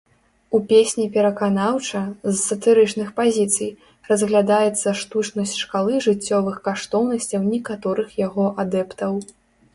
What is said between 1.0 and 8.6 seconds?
пераканаўча, з сатырычных пазіцый, разглядаецца штучнасць шкалы жыццёвых каштоўнасцяў некаторых яго